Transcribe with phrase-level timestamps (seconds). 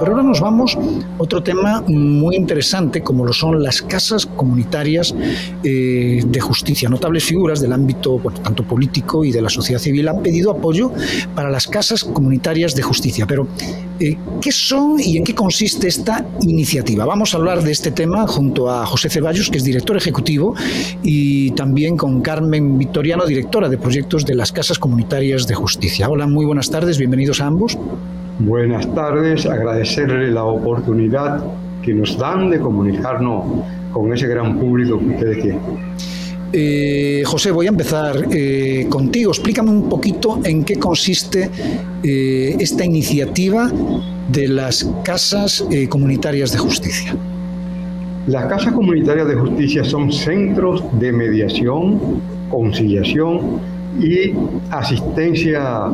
[0.00, 0.80] Pero ahora nos vamos a
[1.18, 5.14] otro tema muy interesante, como lo son las casas comunitarias
[5.62, 6.88] eh, de justicia.
[6.88, 10.90] Notables figuras del ámbito tanto político y de la sociedad civil han pedido apoyo
[11.34, 13.26] para las casas comunitarias de justicia.
[13.26, 13.46] Pero,
[14.00, 17.04] eh, ¿qué son y en qué consiste esta iniciativa?
[17.04, 20.54] Vamos a hablar de este tema junto a José Ceballos, que es director ejecutivo,
[21.02, 26.08] y también con Carmen Victoriano, directora de proyectos de las casas comunitarias de justicia.
[26.08, 27.76] Hola, muy buenas tardes, bienvenidos a ambos.
[28.42, 31.44] Buenas tardes, agradecerle la oportunidad
[31.82, 33.44] que nos dan de comunicarnos
[33.92, 35.60] con ese gran público que ustedes tienen.
[36.50, 39.30] Eh, José, voy a empezar eh, contigo.
[39.30, 41.50] Explícame un poquito en qué consiste
[42.02, 43.70] eh, esta iniciativa
[44.32, 47.14] de las casas comunitarias de justicia.
[48.26, 53.60] Las casas comunitarias de justicia son centros de mediación, conciliación
[53.98, 54.32] y
[54.70, 55.86] asistencia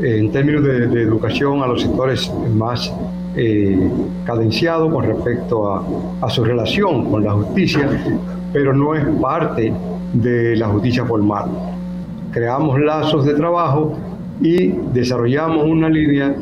[0.00, 2.92] eh, en términos de, educación a los sectores más
[3.36, 3.90] eh,
[4.26, 5.84] con respecto a,
[6.20, 7.88] a, su relación con la justicia,
[8.52, 9.72] pero no es parte
[10.12, 11.50] de la justicia formal.
[12.30, 13.94] Creamos lazos de trabajo
[14.40, 16.34] y desarrollamos una línea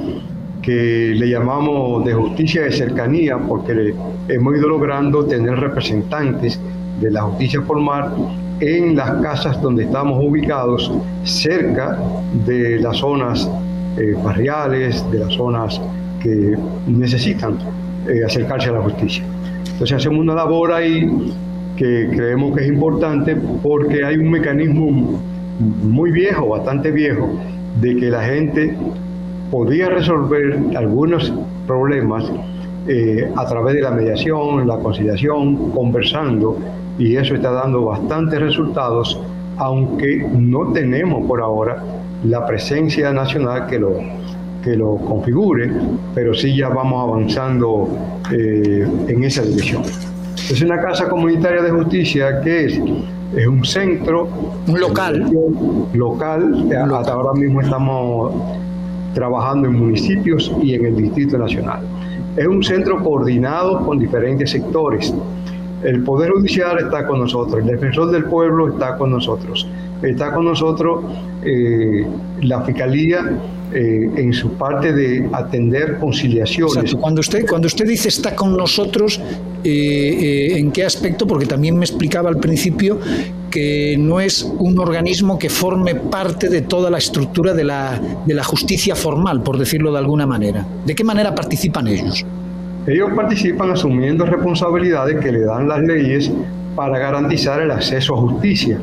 [0.62, 3.94] que le llamamos de justicia de cercanía porque
[4.28, 6.60] hemos ido logrando tener representantes
[7.00, 8.12] de la justicia formal
[8.60, 10.92] en las casas donde estamos ubicados,
[11.24, 11.98] cerca
[12.46, 13.50] de las zonas
[13.98, 15.80] eh, barriales, de las zonas
[16.22, 17.58] que necesitan
[18.08, 19.24] eh, acercarse a la justicia.
[19.72, 21.32] Entonces hacemos una labor ahí
[21.76, 25.18] que creemos que es importante porque hay un mecanismo
[25.58, 27.30] muy viejo, bastante viejo,
[27.80, 28.76] de que la gente
[29.50, 31.32] podía resolver algunos
[31.66, 32.30] problemas
[32.86, 36.58] eh, a través de la mediación, la conciliación, conversando
[37.00, 39.18] y eso está dando bastantes resultados,
[39.56, 41.82] aunque no tenemos por ahora
[42.24, 43.96] la presencia nacional que lo,
[44.62, 45.72] que lo configure,
[46.14, 47.88] pero sí ya vamos avanzando
[48.30, 49.82] eh, en esa dirección.
[50.50, 52.80] Es una casa comunitaria de justicia que es,
[53.34, 54.28] es un centro.
[54.66, 55.32] Un local.
[55.94, 56.68] Local.
[56.94, 58.34] Hasta ahora mismo estamos
[59.14, 61.80] trabajando en municipios y en el Distrito Nacional.
[62.36, 65.14] Es un centro coordinado con diferentes sectores
[65.82, 69.66] el Poder Judicial está con nosotros, el Defensor del Pueblo está con nosotros,
[70.02, 71.04] está con nosotros
[71.42, 72.06] eh,
[72.42, 73.20] la Fiscalía
[73.72, 76.94] eh, en su parte de atender conciliaciones.
[76.96, 79.20] Cuando usted, cuando usted dice está con nosotros,
[79.64, 81.26] eh, ¿en qué aspecto?
[81.26, 82.98] Porque también me explicaba al principio
[83.50, 88.34] que no es un organismo que forme parte de toda la estructura de la, de
[88.34, 90.66] la justicia formal, por decirlo de alguna manera.
[90.84, 92.24] ¿De qué manera participan ellos?
[92.86, 96.32] Ellos participan asumiendo responsabilidades que le dan las leyes
[96.74, 98.78] para garantizar el acceso a justicia.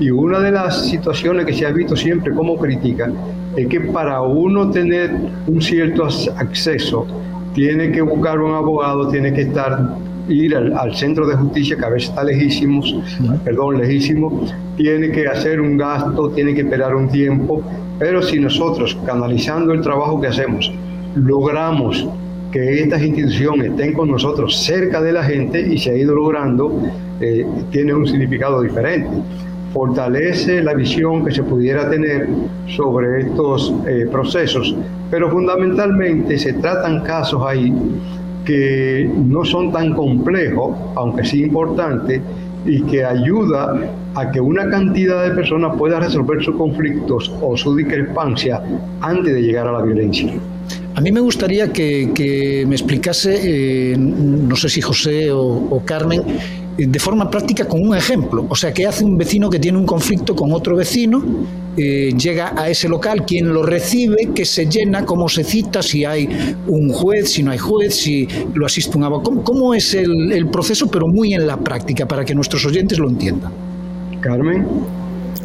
[0.00, 3.10] Y una de las situaciones que se ha visto siempre como crítica
[3.56, 5.14] es que para uno tener
[5.46, 7.06] un cierto acceso,
[7.54, 9.96] tiene que buscar un abogado, tiene que estar
[10.28, 12.82] ir al, centro de justicia, que a veces está lejísimo,
[13.44, 14.46] perdón, lejísimo,
[14.76, 17.62] tiene que hacer un gasto, tiene que esperar un tiempo,
[17.98, 20.72] pero si nosotros, canalizando el trabajo que hacemos,
[21.14, 22.08] logramos
[22.52, 26.80] que estas instituciones estén con nosotros cerca de la gente y se ha ido logrando,
[27.20, 29.08] eh, tiene un significado diferente.
[29.72, 32.28] Fortalece la visión que se pudiera tener
[32.68, 34.76] sobre estos eh, procesos,
[35.10, 37.72] pero fundamentalmente se tratan casos ahí
[38.44, 42.20] que no son tan complejos, aunque sí importantes,
[42.66, 43.74] y que ayuda
[44.14, 48.62] a que una cantidad de personas pueda resolver sus conflictos o su discrepancia
[49.00, 50.34] antes de llegar a la violencia.
[50.94, 56.22] A mí me gustaría que, me explicase, eh, no sé si José o, Carmen,
[56.76, 58.46] eh, de forma práctica con un ejemplo.
[58.48, 61.22] O sea, ¿qué hace un vecino que tiene un conflicto con otro vecino?
[61.78, 66.04] Eh, llega a ese local, quién lo recibe, qué se llena, cómo se cita, si
[66.04, 66.28] hay
[66.66, 69.42] un juez, si no hay juez, si lo asiste un abogado.
[69.42, 73.08] ¿Cómo, es el, el proceso, pero muy en la práctica, para que nuestros oyentes lo
[73.08, 73.52] entiendan?
[74.20, 74.66] Carmen.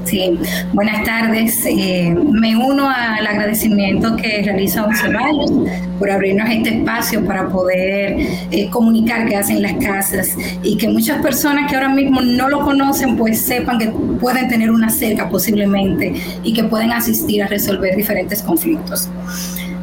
[0.07, 0.39] Sí,
[0.71, 1.65] buenas tardes.
[1.65, 5.51] me uno al agradecimiento que realiza Ceballos
[5.99, 8.15] por abrirnos este espacio para poder
[8.51, 12.61] eh, comunicar qué hacen las casas y que muchas personas que ahora mismo no lo
[12.61, 13.89] conocen pues sepan que
[14.21, 19.09] pueden tener una cerca posiblemente y que pueden asistir a resolver diferentes conflictos.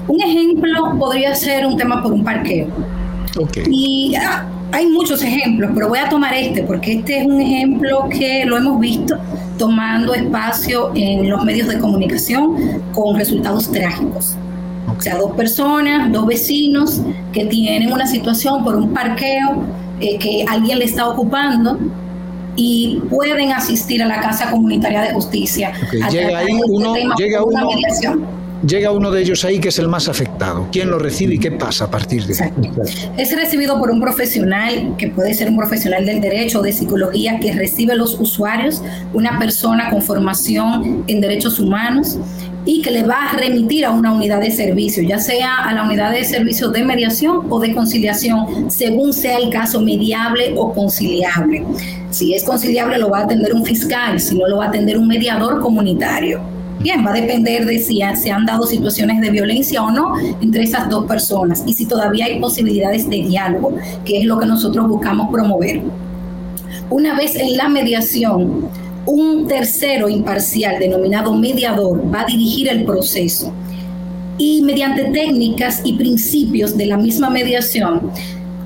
[0.08, 2.68] Un ejemplo podría ser un tema por un parqueo.
[3.36, 3.64] Okay.
[3.68, 8.08] Y ah, hay muchos ejemplos, pero voy a tomar este porque este es un ejemplo
[8.10, 9.16] que lo hemos visto
[9.56, 14.34] tomando espacio en los medios de comunicación con resultados trágicos.
[14.96, 17.00] O sea, dos personas, dos vecinos
[17.32, 19.62] que tienen una situación por un parqueo
[20.00, 21.78] eh, que alguien le está ocupando
[22.56, 25.72] y pueden asistir a la Casa Comunitaria de Justicia.
[26.10, 27.68] Llega ahí uno, llega uno,
[28.66, 30.68] llega uno de ellos ahí que es el más afectado.
[30.72, 32.52] ¿Quién lo recibe y qué pasa a partir de ahí?
[33.16, 37.38] Es recibido por un profesional, que puede ser un profesional del derecho o de psicología,
[37.40, 42.18] que recibe los usuarios, una persona con formación en derechos humanos
[42.66, 45.82] y que le va a remitir a una unidad de servicio, ya sea a la
[45.82, 51.64] unidad de servicio de mediación o de conciliación, según sea el caso mediable o conciliable.
[52.10, 54.96] Si es conciliable lo va a atender un fiscal, si no lo va a atender
[54.96, 56.53] un mediador comunitario.
[56.80, 60.64] Bien, va a depender de si se han dado situaciones de violencia o no entre
[60.64, 63.74] esas dos personas y si todavía hay posibilidades de diálogo,
[64.04, 65.82] que es lo que nosotros buscamos promover.
[66.90, 68.68] Una vez en la mediación,
[69.06, 73.52] un tercero imparcial denominado mediador va a dirigir el proceso
[74.36, 78.10] y mediante técnicas y principios de la misma mediación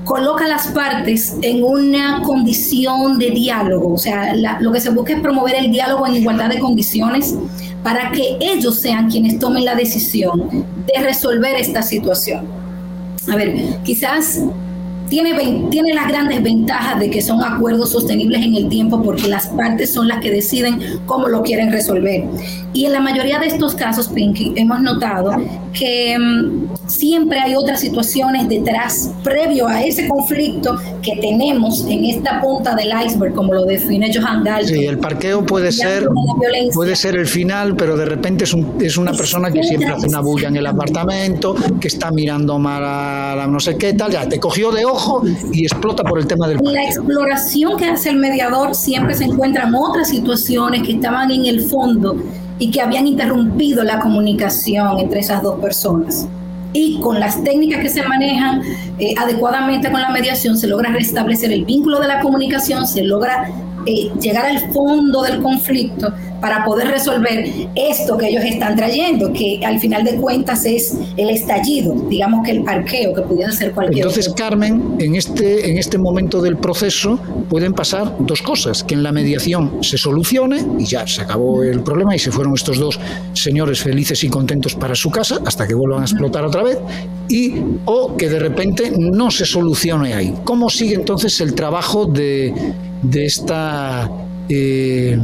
[0.09, 5.19] coloca las partes en una condición de diálogo, o sea, lo que se busca es
[5.19, 7.35] promover el diálogo en igualdad de condiciones
[7.83, 12.47] para que ellos sean quienes tomen la decisión de resolver esta situación.
[13.31, 14.41] A ver, quizás
[15.09, 19.47] tiene, tiene las grandes ventajas de que son acuerdos sostenibles en el tiempo porque las
[19.47, 22.25] partes son las que deciden cómo lo quieren resolver.
[22.73, 25.31] Y en la mayoría de estos casos, Pinky, hemos notado
[25.73, 32.39] que mm, siempre hay otras situaciones detrás, previo a ese conflicto que tenemos en esta
[32.41, 34.67] punta del iceberg, como lo define Johan Dalton.
[34.67, 36.07] Sí, el parqueo puede ser,
[36.73, 40.21] puede ser el final, pero de repente es, es una persona que siempre hace una
[40.21, 44.29] bulla en el apartamento, que está mirando mal a la no sé qué tal, ya
[44.29, 44.98] te cogió de ojo
[45.51, 49.73] y explota por el tema del La exploración que hace el mediador siempre se encuentran
[49.75, 52.15] otras situaciones que estaban en el fondo
[52.59, 56.27] y que habían interrumpido la comunicación entre esas dos personas.
[56.73, 58.61] Y con las técnicas que se manejan
[58.99, 63.49] eh, adecuadamente con la mediación se logra restablecer el vínculo de la comunicación, se logra
[63.85, 67.45] eh, llegar al fondo del conflicto para poder resolver
[67.75, 72.51] esto que ellos están trayendo, que al final de cuentas es el estallido, digamos que
[72.51, 77.19] el parqueo, que pudiera ser cualquier Entonces, Carmen, en este, en este momento del proceso
[77.49, 81.81] pueden pasar dos cosas, que en la mediación se solucione y ya se acabó el
[81.81, 82.99] problema y se fueron estos dos
[83.33, 86.77] señores felices y contentos para su casa hasta que vuelvan a explotar otra vez,
[87.27, 87.55] y
[87.85, 90.33] o que de repente no se solucione ahí.
[90.43, 92.53] ¿Cómo sigue entonces el trabajo de,
[93.01, 94.09] de esta...
[94.49, 95.17] Eh,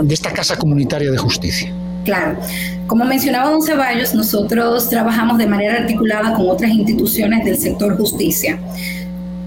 [0.00, 1.72] de esta Casa Comunitaria de Justicia.
[2.04, 2.38] Claro.
[2.86, 8.58] Como mencionaba don Ceballos, nosotros trabajamos de manera articulada con otras instituciones del sector justicia.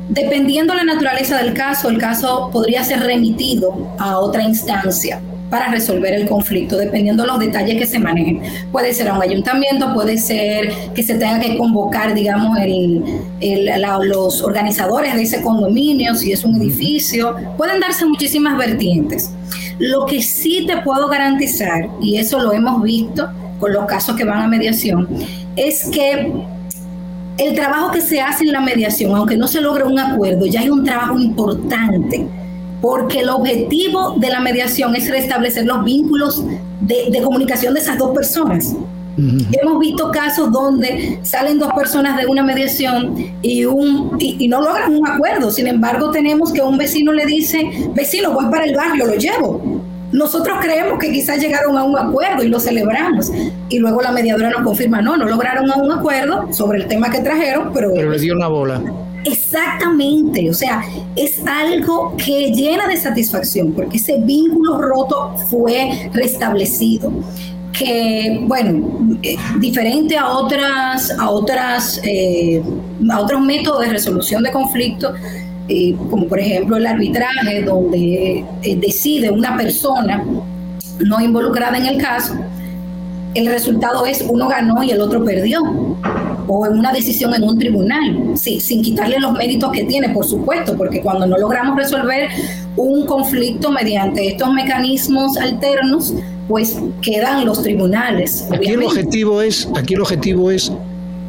[0.09, 5.21] Dependiendo la naturaleza del caso, el caso podría ser remitido a otra instancia
[5.51, 8.41] para resolver el conflicto, dependiendo de los detalles que se manejen.
[8.71, 13.03] Puede ser a un ayuntamiento, puede ser que se tenga que convocar, digamos, el,
[14.03, 17.35] los organizadores de ese condominio, si es un edificio.
[17.57, 19.29] Pueden darse muchísimas vertientes.
[19.77, 24.23] Lo que sí te puedo garantizar, y eso lo hemos visto con los casos que
[24.23, 25.09] van a mediación,
[25.57, 26.31] es que
[27.37, 30.61] el trabajo que se hace en la mediación, aunque no se logre un acuerdo, ya
[30.61, 32.25] hay un trabajo importante
[32.81, 36.43] porque el objetivo de la mediación es restablecer los vínculos
[36.81, 38.75] de, comunicación de esas dos personas.
[39.17, 44.95] Hemos visto casos donde salen dos personas de una mediación y, un, y, no logran
[44.95, 45.51] un acuerdo.
[45.51, 49.81] Sin embargo, tenemos que un vecino le dice, vecino, voy para el barrio, lo llevo.
[50.11, 53.31] Nosotros creemos que quizás llegaron a un acuerdo y lo celebramos.
[53.69, 57.11] Y luego la mediadora nos confirma, no, no lograron a un acuerdo sobre el tema
[57.11, 57.91] que trajeron, pero...
[57.93, 58.81] Pero le dio una bola.
[59.25, 60.83] Exactamente, o sea,
[61.15, 67.11] es algo que llena de satisfacción porque ese vínculo roto fue restablecido.
[67.71, 72.61] Que, bueno, eh, diferente a otras, a otras, eh,
[73.09, 75.13] a otros métodos de resolución de conflictos,
[75.67, 78.43] eh, como por ejemplo el arbitraje, donde
[78.77, 80.23] decide una persona
[80.99, 82.35] no involucrada en el caso,
[83.33, 85.61] el resultado es uno ganó y el otro perdió
[86.47, 90.25] o en una decisión en un tribunal, sí, sin quitarle los méritos que tiene, por
[90.25, 92.29] supuesto, porque cuando no logramos resolver
[92.75, 96.13] un conflicto mediante estos mecanismos alternos,
[96.47, 98.47] pues quedan los tribunales.
[98.51, 100.71] Aquí el objetivo es, aquí el objetivo es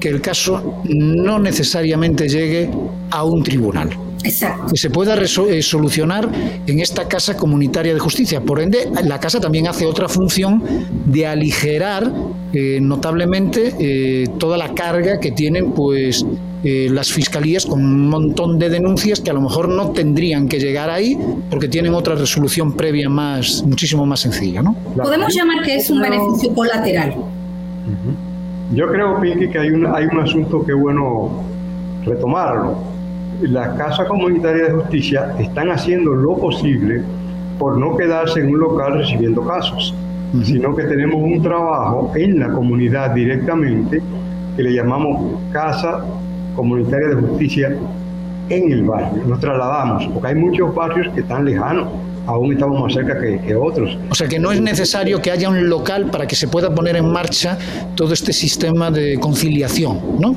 [0.00, 2.68] que el caso no necesariamente llegue
[3.11, 3.90] a un tribunal.
[4.25, 4.67] Exacto.
[4.73, 6.29] Que se pueda eh, solucionar
[6.67, 8.41] en esta casa comunitaria de justicia.
[8.41, 10.62] Por ende, la casa también hace otra función
[11.07, 12.11] de aligerar
[12.52, 16.25] eh, notablemente eh, toda la carga que tienen pues
[16.64, 20.91] las fiscalías con un montón de denuncias que a lo mejor no tendrían que llegar
[20.91, 21.19] ahí
[21.50, 24.76] porque tienen otra resolución previa más muchísimo más sencilla, ¿no?
[24.97, 27.17] Podemos llamar que es un beneficio colateral.
[28.73, 31.43] Yo creo, Pinky, que hay un, hay un asunto que es bueno
[32.05, 32.91] retomarlo
[33.42, 37.02] las casas comunitarias de justicia están haciendo lo posible
[37.58, 39.94] por no quedarse en un local recibiendo casos,
[40.42, 44.02] sino que tenemos un trabajo en la comunidad directamente
[44.56, 46.04] que le llamamos Casa
[46.56, 47.76] Comunitaria de Justicia
[48.49, 49.25] en el barrio.
[49.26, 51.88] Nos trasladamos, porque hay muchos barrios que están lejanos,
[52.26, 53.99] aún estamos más cerca que, que, otros.
[54.11, 56.96] O sea que no es necesario que haya un local para que se pueda poner
[56.96, 57.58] en marcha
[57.94, 60.37] todo este sistema de conciliación, ¿no?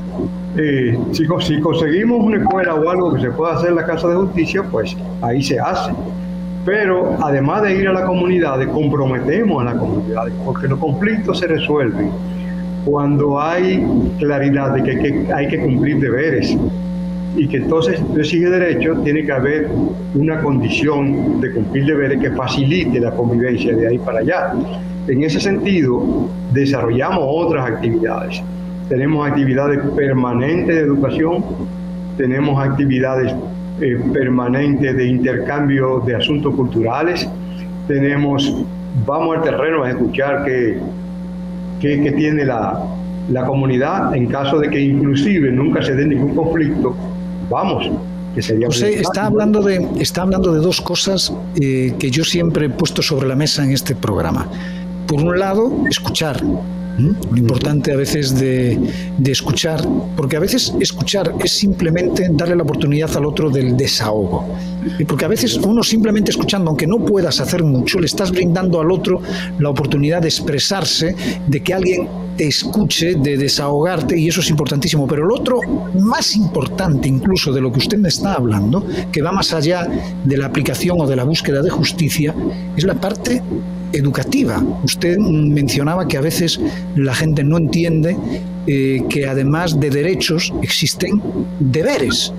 [0.58, 1.26] Eh, si,
[1.60, 4.96] conseguimos una escuela o algo que se pueda hacer en la Casa de Justicia, pues
[5.20, 5.92] ahí se hace.
[6.64, 11.46] Pero además de ir a la comunidad, comprometemos a la comunidad, porque los conflictos se
[11.46, 12.10] resuelven
[12.84, 13.86] cuando hay
[14.18, 16.56] claridad de que, hay que cumplir deberes
[17.36, 19.68] y que entonces sigue derecho, tiene que haber
[20.14, 24.54] una condición de cumplir deberes que facilite la convivencia de ahí para allá.
[25.06, 28.42] En ese sentido, desarrollamos otras actividades
[28.88, 31.44] tenemos actividades permanentes de educación,
[32.16, 33.34] tenemos actividades
[33.80, 37.28] eh, permanentes de intercambio de asuntos culturales,
[37.86, 38.64] tenemos,
[39.06, 40.78] vamos al terreno a escuchar qué,
[41.80, 42.84] qué, tiene la,
[43.30, 46.96] la, comunidad en caso de que inclusive nunca se dé ningún conflicto,
[47.50, 47.90] vamos.
[48.66, 53.00] José, está hablando, de, está hablando de dos cosas eh, que yo siempre he puesto
[53.00, 54.46] sobre la mesa en este programa.
[55.06, 56.42] Por un lado, escuchar,
[56.98, 58.78] lo importante a veces de,
[59.26, 59.86] escuchar,
[60.16, 64.46] porque a veces escuchar es simplemente darle la oportunidad al otro del desahogo.
[65.06, 68.90] Porque a veces uno simplemente escuchando, aunque no puedas hacer mucho, le estás brindando al
[68.90, 69.20] otro
[69.58, 71.14] la oportunidad de expresarse,
[71.46, 75.06] de que alguien te escuche, de desahogarte, y eso es importantísimo.
[75.06, 75.60] Pero el otro,
[75.94, 79.88] más importante incluso de lo que usted me está hablando, que va más allá
[80.24, 82.34] de la aplicación o de la búsqueda de justicia,
[82.76, 83.42] es la parte
[83.92, 84.62] educativa.
[84.84, 86.60] Usted mencionaba que a veces
[86.94, 88.16] la gente no entiende
[88.66, 91.20] eh, que además de derechos existen
[91.60, 92.32] deberes.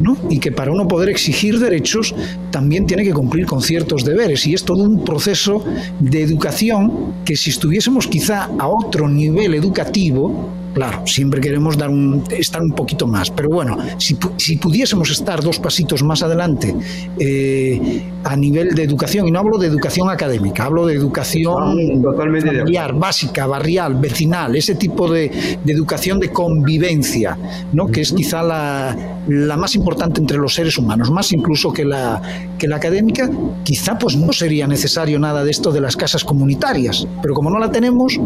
[0.00, 0.16] ¿no?
[0.30, 2.14] Y que para uno poder exigir derechos
[2.50, 4.46] también tiene que cumplir con ciertos deberes.
[4.46, 5.64] Y es todo un proceso
[6.00, 12.24] de educación que si estuviésemos quizá a otro nivel educativo, Claro, siempre queremos dar un,
[12.30, 16.74] estar un poquito más, pero bueno, si, si pudiésemos estar dos pasitos más adelante
[17.18, 22.48] eh, a nivel de educación, y no hablo de educación académica, hablo de educación Totalmente
[22.48, 27.36] familiar, básica, barrial, vecinal, ese tipo de, de educación de convivencia,
[27.72, 27.88] ¿no?
[27.88, 28.96] que es quizá la,
[29.28, 32.22] la, más importante entre los seres humanos, más incluso que la,
[32.58, 33.30] que la académica,
[33.62, 37.58] quizá pues no sería necesario nada de esto de las casas comunitarias, pero como no
[37.58, 38.18] la tenemos,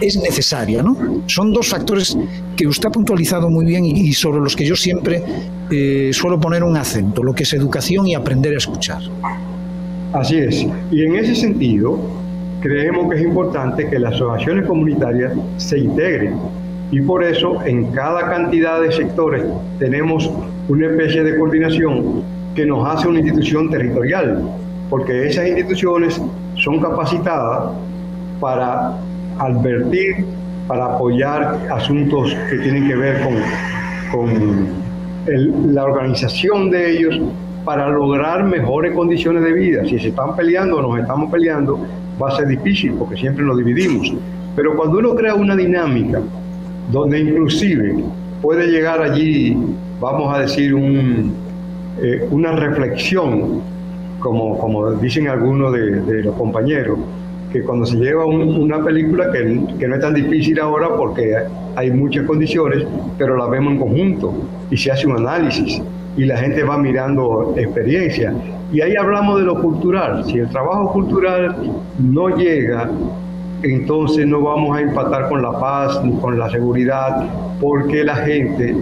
[0.00, 0.82] es necesaria.
[0.82, 1.22] ¿no?
[1.26, 1.93] Son dos factores
[2.56, 5.22] que usted ha puntualizado muy bien y, sobre los que yo siempre
[5.70, 9.00] eh, suelo poner un acento, lo que es educación y aprender a escuchar.
[10.12, 10.66] Así es.
[10.90, 11.98] Y en ese sentido,
[12.60, 16.34] creemos que es importante que las asociaciones comunitarias se integren.
[16.90, 19.42] Y por eso, en cada cantidad de sectores,
[19.78, 20.30] tenemos
[20.68, 22.22] una especie de coordinación
[22.54, 24.42] que nos hace una institución territorial,
[24.88, 26.20] porque esas instituciones
[26.56, 27.72] son capacitadas
[28.40, 28.96] para
[29.38, 30.24] advertir
[30.66, 33.34] para apoyar asuntos que tienen que ver con,
[34.12, 37.20] con la organización de ellos
[37.64, 39.84] para lograr mejores condiciones de vida.
[39.84, 41.86] Si se están peleando o nos estamos peleando,
[42.22, 44.12] va a ser difícil porque siempre nos dividimos.
[44.54, 46.20] Pero cuando uno crea una dinámica
[46.90, 48.04] donde inclusive
[48.42, 49.56] puede llegar allí,
[50.00, 50.74] vamos a decir,
[52.02, 53.62] eh, una reflexión,
[54.18, 56.98] como, como dicen algunos de los compañeros,
[57.54, 61.36] que cuando se lleva una película que, no es tan difícil ahora porque
[61.76, 62.84] hay muchas condiciones,
[63.16, 64.34] pero la vemos en conjunto
[64.72, 65.80] y se hace un análisis
[66.16, 68.34] y la gente va mirando experiencia.
[68.72, 70.24] Y ahí hablamos de lo cultural.
[70.24, 71.54] Si el trabajo cultural
[72.00, 72.90] no llega,
[73.62, 77.24] entonces no vamos a empatar con la paz ni con la seguridad,
[77.60, 78.74] porque la gente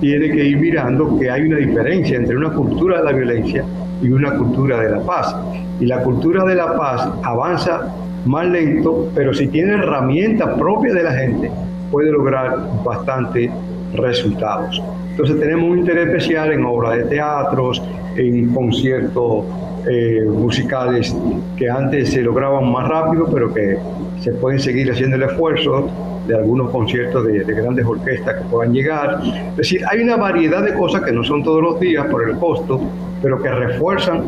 [0.00, 3.62] tiene que ir mirando que hay una diferencia entre una cultura de la violencia
[4.00, 5.36] y una cultura de la paz.
[5.80, 7.92] Y la cultura de la paz avanza
[8.26, 11.50] más lento, pero si tiene herramientas propias de la gente,
[11.90, 13.50] puede lograr bastantes
[13.94, 14.82] resultados.
[15.10, 17.82] Entonces tenemos un interés especial en obras de teatros,
[18.16, 19.44] en conciertos
[19.88, 21.14] eh, musicales
[21.56, 23.78] que antes se lograban más rápido, pero que
[24.20, 25.88] se pueden seguir haciendo el esfuerzo
[26.26, 29.20] de algunos conciertos de, de, grandes orquestas que puedan llegar.
[29.50, 32.36] Es decir, hay una variedad de cosas que no son todos los días por el
[32.36, 32.80] costo,
[33.22, 34.24] pero que refuerzan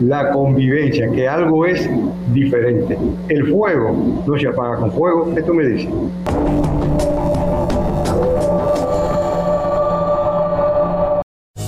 [0.00, 1.88] la convivencia, que algo es
[2.32, 2.98] diferente.
[3.28, 5.88] El fuego no se apaga con fuego, esto me dice.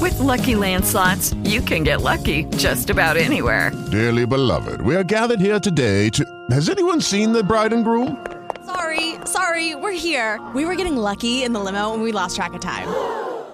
[0.01, 3.73] With Lucky Land slots, you can get lucky just about anywhere.
[3.91, 6.25] Dearly beloved, we are gathered here today to.
[6.51, 8.25] Has anyone seen the bride and groom?
[8.65, 10.41] Sorry, sorry, we're here.
[10.55, 12.89] We were getting lucky in the limo and we lost track of time.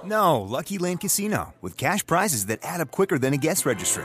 [0.05, 4.05] No, Lucky Land Casino, with cash prizes that add up quicker than a guest registry